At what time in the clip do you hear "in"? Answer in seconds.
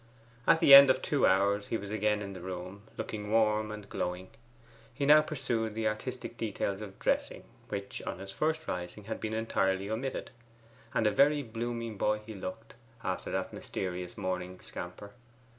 2.23-2.33